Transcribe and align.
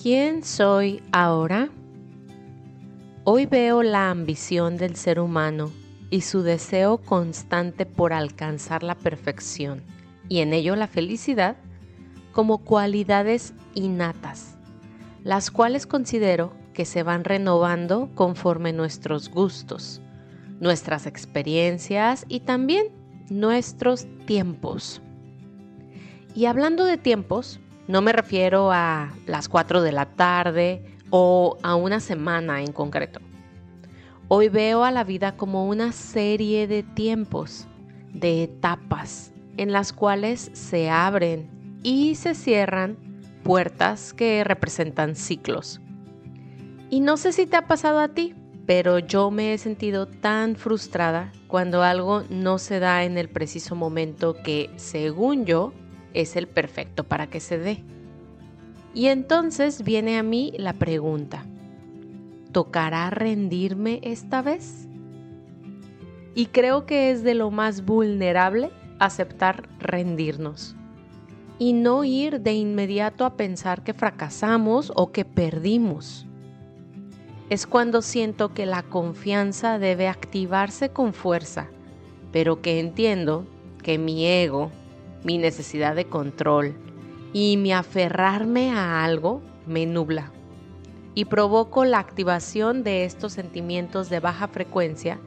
¿Quién 0.00 0.44
soy 0.44 1.02
ahora? 1.10 1.70
Hoy 3.24 3.46
veo 3.46 3.82
la 3.82 4.10
ambición 4.10 4.76
del 4.76 4.94
ser 4.94 5.18
humano 5.18 5.72
y 6.08 6.20
su 6.20 6.42
deseo 6.42 6.98
constante 6.98 7.84
por 7.84 8.12
alcanzar 8.12 8.84
la 8.84 8.94
perfección 8.94 9.82
y 10.28 10.38
en 10.38 10.52
ello 10.52 10.76
la 10.76 10.86
felicidad 10.86 11.56
como 12.30 12.58
cualidades 12.58 13.54
innatas, 13.74 14.56
las 15.24 15.50
cuales 15.50 15.88
considero 15.88 16.52
que 16.74 16.84
se 16.84 17.02
van 17.02 17.24
renovando 17.24 18.08
conforme 18.14 18.72
nuestros 18.72 19.28
gustos, 19.28 20.00
nuestras 20.60 21.06
experiencias 21.06 22.24
y 22.28 22.38
también 22.38 22.86
nuestros 23.30 24.06
tiempos. 24.26 25.02
Y 26.36 26.44
hablando 26.46 26.84
de 26.84 26.98
tiempos, 26.98 27.58
no 27.88 28.02
me 28.02 28.12
refiero 28.12 28.70
a 28.70 29.14
las 29.26 29.48
4 29.48 29.82
de 29.82 29.92
la 29.92 30.04
tarde 30.04 30.84
o 31.10 31.56
a 31.62 31.74
una 31.74 32.00
semana 32.00 32.60
en 32.60 32.72
concreto. 32.72 33.20
Hoy 34.28 34.50
veo 34.50 34.84
a 34.84 34.90
la 34.90 35.04
vida 35.04 35.36
como 35.36 35.66
una 35.66 35.92
serie 35.92 36.66
de 36.66 36.82
tiempos, 36.82 37.66
de 38.12 38.42
etapas, 38.42 39.32
en 39.56 39.72
las 39.72 39.94
cuales 39.94 40.50
se 40.52 40.90
abren 40.90 41.80
y 41.82 42.14
se 42.14 42.34
cierran 42.34 42.98
puertas 43.42 44.12
que 44.12 44.44
representan 44.44 45.16
ciclos. 45.16 45.80
Y 46.90 47.00
no 47.00 47.16
sé 47.16 47.32
si 47.32 47.46
te 47.46 47.56
ha 47.56 47.66
pasado 47.66 48.00
a 48.00 48.08
ti, 48.08 48.34
pero 48.66 48.98
yo 48.98 49.30
me 49.30 49.54
he 49.54 49.58
sentido 49.58 50.06
tan 50.06 50.56
frustrada 50.56 51.32
cuando 51.46 51.82
algo 51.82 52.22
no 52.28 52.58
se 52.58 52.80
da 52.80 53.04
en 53.04 53.16
el 53.16 53.30
preciso 53.30 53.74
momento 53.74 54.34
que, 54.34 54.70
según 54.76 55.46
yo, 55.46 55.72
es 56.22 56.36
el 56.36 56.48
perfecto 56.48 57.04
para 57.04 57.28
que 57.28 57.40
se 57.40 57.58
dé. 57.58 57.84
Y 58.94 59.06
entonces 59.06 59.84
viene 59.84 60.18
a 60.18 60.22
mí 60.22 60.52
la 60.56 60.72
pregunta, 60.72 61.44
¿tocará 62.52 63.10
rendirme 63.10 64.00
esta 64.02 64.42
vez? 64.42 64.88
Y 66.34 66.46
creo 66.46 66.86
que 66.86 67.10
es 67.10 67.22
de 67.22 67.34
lo 67.34 67.50
más 67.50 67.84
vulnerable 67.84 68.70
aceptar 68.98 69.68
rendirnos 69.78 70.74
y 71.58 71.72
no 71.72 72.04
ir 72.04 72.40
de 72.40 72.54
inmediato 72.54 73.24
a 73.24 73.36
pensar 73.36 73.82
que 73.82 73.94
fracasamos 73.94 74.92
o 74.94 75.10
que 75.10 75.24
perdimos. 75.24 76.26
Es 77.50 77.66
cuando 77.66 78.02
siento 78.02 78.54
que 78.54 78.66
la 78.66 78.82
confianza 78.82 79.78
debe 79.78 80.06
activarse 80.06 80.90
con 80.90 81.12
fuerza, 81.12 81.68
pero 82.30 82.60
que 82.62 82.78
entiendo 82.78 83.46
que 83.82 83.98
mi 83.98 84.26
ego, 84.26 84.70
mi 85.24 85.38
necesidad 85.38 85.94
de 85.94 86.06
control 86.06 86.74
y 87.32 87.56
mi 87.56 87.72
aferrarme 87.72 88.72
a 88.72 89.04
algo 89.04 89.42
me 89.66 89.86
nubla 89.86 90.32
y 91.14 91.24
provoco 91.24 91.84
la 91.84 91.98
activación 91.98 92.84
de 92.84 93.04
estos 93.04 93.32
sentimientos 93.32 94.08
de 94.08 94.20
baja 94.20 94.48
frecuencia 94.48 95.18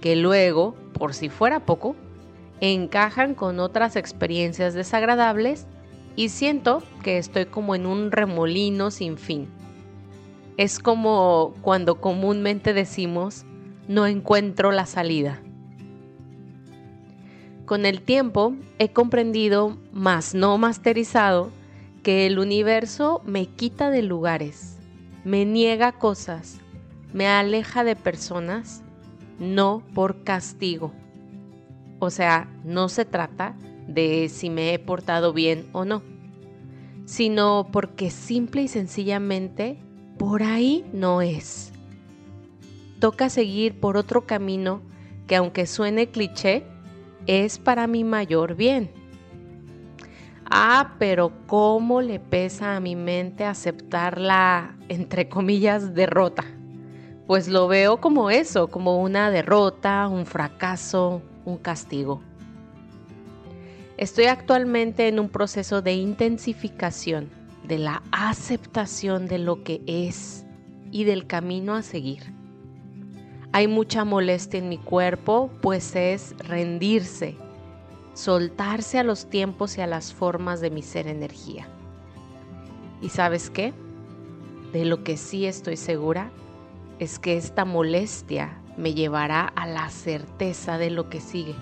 que 0.00 0.16
luego, 0.16 0.74
por 0.94 1.14
si 1.14 1.28
fuera 1.28 1.60
poco, 1.60 1.96
encajan 2.60 3.34
con 3.34 3.60
otras 3.60 3.96
experiencias 3.96 4.74
desagradables 4.74 5.66
y 6.16 6.30
siento 6.30 6.82
que 7.02 7.18
estoy 7.18 7.46
como 7.46 7.74
en 7.74 7.86
un 7.86 8.10
remolino 8.10 8.90
sin 8.90 9.18
fin. 9.18 9.48
Es 10.56 10.78
como 10.78 11.54
cuando 11.62 12.00
comúnmente 12.00 12.72
decimos, 12.72 13.44
no 13.88 14.06
encuentro 14.06 14.72
la 14.72 14.86
salida. 14.86 15.42
Con 17.64 17.86
el 17.86 18.02
tiempo 18.02 18.54
he 18.78 18.90
comprendido, 18.90 19.78
más 19.92 20.34
no 20.34 20.58
masterizado, 20.58 21.50
que 22.02 22.26
el 22.26 22.38
universo 22.38 23.22
me 23.24 23.46
quita 23.46 23.90
de 23.90 24.02
lugares, 24.02 24.76
me 25.24 25.46
niega 25.46 25.92
cosas, 25.92 26.58
me 27.14 27.26
aleja 27.26 27.82
de 27.82 27.96
personas, 27.96 28.82
no 29.38 29.82
por 29.94 30.24
castigo. 30.24 30.92
O 32.00 32.10
sea, 32.10 32.50
no 32.64 32.90
se 32.90 33.06
trata 33.06 33.56
de 33.88 34.28
si 34.28 34.50
me 34.50 34.74
he 34.74 34.78
portado 34.78 35.32
bien 35.32 35.66
o 35.72 35.86
no, 35.86 36.02
sino 37.06 37.68
porque 37.72 38.10
simple 38.10 38.62
y 38.62 38.68
sencillamente 38.68 39.78
por 40.18 40.42
ahí 40.42 40.84
no 40.92 41.22
es. 41.22 41.72
Toca 43.00 43.30
seguir 43.30 43.80
por 43.80 43.96
otro 43.96 44.26
camino 44.26 44.82
que 45.26 45.36
aunque 45.36 45.66
suene 45.66 46.10
cliché, 46.10 46.73
es 47.26 47.58
para 47.58 47.86
mi 47.86 48.04
mayor 48.04 48.54
bien. 48.54 48.90
Ah, 50.50 50.96
pero 50.98 51.32
¿cómo 51.46 52.02
le 52.02 52.20
pesa 52.20 52.76
a 52.76 52.80
mi 52.80 52.96
mente 52.96 53.44
aceptar 53.44 54.20
la, 54.20 54.76
entre 54.88 55.28
comillas, 55.28 55.94
derrota? 55.94 56.44
Pues 57.26 57.48
lo 57.48 57.68
veo 57.68 58.00
como 58.00 58.30
eso, 58.30 58.68
como 58.68 59.00
una 59.00 59.30
derrota, 59.30 60.06
un 60.08 60.26
fracaso, 60.26 61.22
un 61.46 61.56
castigo. 61.56 62.20
Estoy 63.96 64.24
actualmente 64.26 65.08
en 65.08 65.18
un 65.18 65.28
proceso 65.28 65.80
de 65.80 65.94
intensificación 65.94 67.30
de 67.66 67.78
la 67.78 68.02
aceptación 68.12 69.26
de 69.26 69.38
lo 69.38 69.62
que 69.62 69.80
es 69.86 70.44
y 70.90 71.04
del 71.04 71.26
camino 71.26 71.74
a 71.74 71.82
seguir. 71.82 72.33
Hay 73.54 73.68
mucha 73.68 74.04
molestia 74.04 74.58
en 74.58 74.68
mi 74.68 74.78
cuerpo, 74.78 75.48
pues 75.60 75.94
es 75.94 76.34
rendirse, 76.38 77.36
soltarse 78.12 78.98
a 78.98 79.04
los 79.04 79.30
tiempos 79.30 79.78
y 79.78 79.80
a 79.80 79.86
las 79.86 80.12
formas 80.12 80.60
de 80.60 80.70
mi 80.70 80.82
ser 80.82 81.06
energía. 81.06 81.68
¿Y 83.00 83.10
sabes 83.10 83.50
qué? 83.50 83.72
De 84.72 84.84
lo 84.84 85.04
que 85.04 85.16
sí 85.16 85.46
estoy 85.46 85.76
segura 85.76 86.32
es 86.98 87.20
que 87.20 87.36
esta 87.36 87.64
molestia 87.64 88.60
me 88.76 88.92
llevará 88.92 89.44
a 89.44 89.68
la 89.68 89.88
certeza 89.88 90.76
de 90.76 90.90
lo 90.90 91.08
que 91.08 91.20
sigue, 91.20 91.54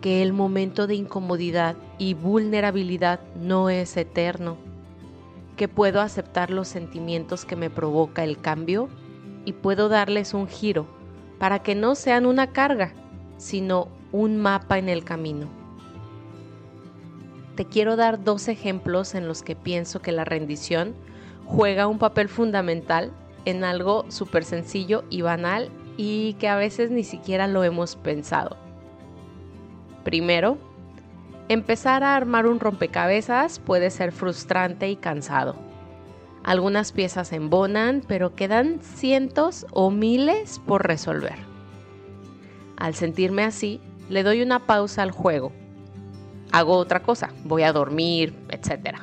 que 0.00 0.22
el 0.22 0.32
momento 0.32 0.86
de 0.86 0.94
incomodidad 0.94 1.76
y 1.98 2.14
vulnerabilidad 2.14 3.20
no 3.34 3.68
es 3.68 3.94
eterno, 3.98 4.56
que 5.54 5.68
puedo 5.68 6.00
aceptar 6.00 6.48
los 6.48 6.66
sentimientos 6.66 7.44
que 7.44 7.56
me 7.56 7.68
provoca 7.68 8.24
el 8.24 8.40
cambio 8.40 8.88
y 9.48 9.54
puedo 9.54 9.88
darles 9.88 10.34
un 10.34 10.46
giro 10.46 10.86
para 11.38 11.60
que 11.60 11.74
no 11.74 11.94
sean 11.94 12.26
una 12.26 12.48
carga, 12.48 12.92
sino 13.38 13.88
un 14.12 14.36
mapa 14.36 14.76
en 14.76 14.90
el 14.90 15.04
camino. 15.04 15.46
Te 17.54 17.64
quiero 17.64 17.96
dar 17.96 18.22
dos 18.22 18.46
ejemplos 18.48 19.14
en 19.14 19.26
los 19.26 19.42
que 19.42 19.56
pienso 19.56 20.02
que 20.02 20.12
la 20.12 20.26
rendición 20.26 20.94
juega 21.46 21.86
un 21.86 21.98
papel 21.98 22.28
fundamental 22.28 23.10
en 23.46 23.64
algo 23.64 24.04
súper 24.10 24.44
sencillo 24.44 25.04
y 25.08 25.22
banal 25.22 25.70
y 25.96 26.34
que 26.34 26.48
a 26.48 26.56
veces 26.56 26.90
ni 26.90 27.02
siquiera 27.02 27.46
lo 27.46 27.64
hemos 27.64 27.96
pensado. 27.96 28.54
Primero, 30.04 30.58
empezar 31.48 32.04
a 32.04 32.16
armar 32.16 32.46
un 32.46 32.60
rompecabezas 32.60 33.60
puede 33.60 33.88
ser 33.88 34.12
frustrante 34.12 34.90
y 34.90 34.96
cansado 34.96 35.67
algunas 36.48 36.92
piezas 36.92 37.34
embonan, 37.34 38.02
pero 38.08 38.34
quedan 38.34 38.80
cientos 38.80 39.66
o 39.70 39.90
miles 39.90 40.62
por 40.66 40.86
resolver. 40.86 41.36
Al 42.78 42.94
sentirme 42.94 43.42
así, 43.42 43.82
le 44.08 44.22
doy 44.22 44.40
una 44.40 44.64
pausa 44.64 45.02
al 45.02 45.10
juego. 45.10 45.52
Hago 46.50 46.78
otra 46.78 47.02
cosa, 47.02 47.34
voy 47.44 47.64
a 47.64 47.72
dormir, 47.74 48.34
etc. 48.48 48.96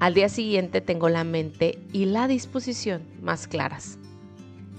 Al 0.00 0.14
día 0.14 0.28
siguiente 0.28 0.80
tengo 0.80 1.08
la 1.08 1.22
mente 1.22 1.78
y 1.92 2.06
la 2.06 2.26
disposición 2.26 3.02
más 3.20 3.46
claras. 3.46 4.00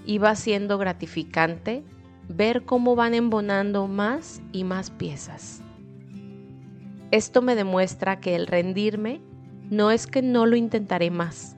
Y 0.06 0.18
va 0.18 0.36
siendo 0.36 0.78
gratificante 0.78 1.86
ver 2.28 2.66
cómo 2.66 2.98
van 2.98 3.14
embonando 3.14 3.88
más 3.88 4.42
y 4.52 4.66
más 4.66 4.92
piezas. 4.92 5.62
Esto 7.12 7.42
me 7.42 7.56
demuestra 7.56 8.20
que 8.20 8.36
el 8.36 8.48
rendirme 8.48 9.22
no 9.74 9.90
es 9.90 10.06
que 10.06 10.22
no 10.22 10.46
lo 10.46 10.56
intentaré 10.56 11.10
más, 11.10 11.56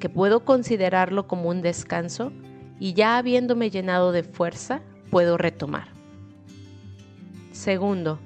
que 0.00 0.08
puedo 0.08 0.44
considerarlo 0.44 1.28
como 1.28 1.48
un 1.48 1.62
descanso 1.62 2.32
y 2.80 2.94
ya 2.94 3.16
habiéndome 3.16 3.70
llenado 3.70 4.10
de 4.10 4.24
fuerza, 4.24 4.80
puedo 5.10 5.38
retomar. 5.38 5.86
Segundo, 7.52 8.18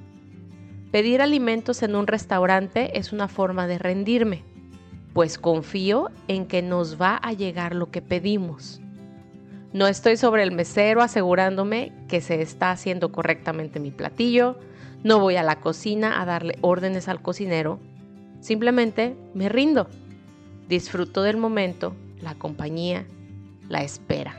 pedir 0.90 1.20
alimentos 1.20 1.82
en 1.82 1.94
un 1.94 2.06
restaurante 2.06 2.98
es 2.98 3.12
una 3.12 3.28
forma 3.28 3.66
de 3.66 3.78
rendirme, 3.78 4.44
pues 5.12 5.36
confío 5.36 6.10
en 6.28 6.46
que 6.46 6.62
nos 6.62 7.00
va 7.00 7.16
a 7.16 7.34
llegar 7.34 7.74
lo 7.74 7.90
que 7.90 8.00
pedimos. 8.00 8.80
No 9.74 9.88
estoy 9.88 10.16
sobre 10.16 10.42
el 10.42 10.52
mesero 10.52 11.02
asegurándome 11.02 11.92
que 12.08 12.22
se 12.22 12.40
está 12.40 12.70
haciendo 12.70 13.12
correctamente 13.12 13.78
mi 13.78 13.90
platillo, 13.90 14.58
no 15.04 15.18
voy 15.18 15.36
a 15.36 15.42
la 15.42 15.60
cocina 15.60 16.20
a 16.20 16.24
darle 16.24 16.56
órdenes 16.62 17.08
al 17.08 17.20
cocinero, 17.20 17.78
simplemente 18.42 19.16
me 19.32 19.48
rindo 19.48 19.88
Disfruto 20.72 21.22
del 21.22 21.36
momento, 21.36 21.94
la 22.22 22.34
compañía, 22.34 23.04
la 23.68 23.82
espera. 23.82 24.34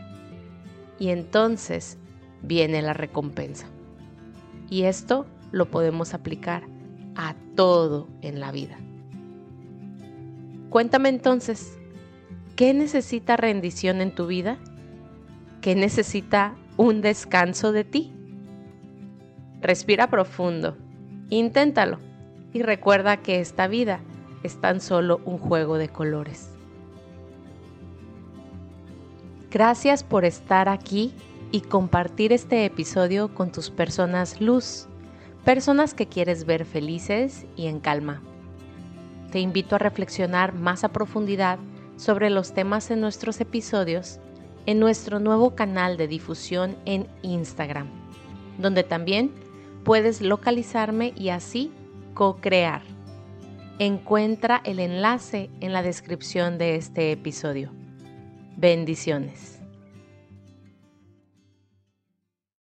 Y 0.98 1.10
entonces 1.10 2.00
viene 2.42 2.82
la 2.82 2.94
recompensa. 2.94 3.68
Y 4.68 4.84
esto 4.84 5.28
lo 5.52 5.70
podemos 5.70 6.16
aplicar 6.16 6.64
a 7.16 7.36
todo 7.56 8.08
en 8.22 8.40
la 8.40 8.52
vida. 8.52 8.78
Cuéntame 10.72 11.10
entonces, 11.10 11.78
¿qué 12.56 12.74
necesita 12.74 13.38
rendición 13.38 14.02
en 14.02 14.16
tu 14.16 14.26
vida? 14.26 14.58
¿Qué 15.62 15.76
necesita 15.76 16.56
un 16.78 17.02
descanso 17.02 17.72
de 17.72 17.84
ti? 17.84 18.12
Respira 19.62 20.10
profundo, 20.10 20.78
inténtalo 21.30 22.00
y 22.54 22.62
recuerda 22.62 23.18
que 23.18 23.40
esta 23.40 23.68
vida 23.68 24.00
es 24.44 24.60
tan 24.62 24.80
solo 24.80 25.22
un 25.26 25.38
juego 25.38 25.78
de 25.78 25.90
colores. 25.90 26.50
Gracias 29.52 30.04
por 30.04 30.26
estar 30.26 30.70
aquí 30.70 31.14
y 31.52 31.62
compartir 31.62 32.32
este 32.32 32.66
episodio 32.66 33.34
con 33.34 33.52
tus 33.52 33.70
personas 33.70 34.42
luz, 34.42 34.88
personas 35.44 35.94
que 35.94 36.08
quieres 36.08 36.46
ver 36.46 36.66
felices 36.66 37.46
y 37.56 37.68
en 37.68 37.80
calma. 37.80 38.22
Te 39.32 39.40
invito 39.40 39.76
a 39.76 39.80
reflexionar 39.80 40.54
más 40.54 40.84
a 40.84 40.90
profundidad 40.90 41.60
sobre 41.98 42.30
los 42.30 42.54
temas 42.54 42.90
en 42.92 43.02
nuestros 43.02 43.40
episodios 43.42 44.20
en 44.66 44.80
nuestro 44.80 45.20
nuevo 45.20 45.56
canal 45.56 45.98
de 45.98 46.08
difusión 46.08 46.76
en 46.86 47.08
Instagram, 47.22 47.88
donde 48.58 48.84
también 48.84 49.32
puedes 49.84 50.22
localizarme 50.22 51.14
y 51.16 51.30
así 51.30 51.72
co-crear. 52.14 52.82
Encuentra 53.80 54.62
el 54.64 54.80
enlace 54.80 55.50
en 55.60 55.74
la 55.74 55.82
descripción 55.82 56.58
de 56.58 56.76
este 56.76 57.12
episodio. 57.12 57.72
Bendiciones. 58.56 59.63